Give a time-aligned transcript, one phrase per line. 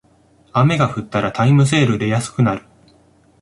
[0.51, 2.63] 雨が降ったらタイムセールで安くなる